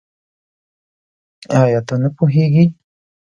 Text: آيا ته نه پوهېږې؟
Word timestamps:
آيا 1.61 1.79
ته 1.87 1.95
نه 2.01 2.09
پوهېږې؟ 2.15 2.65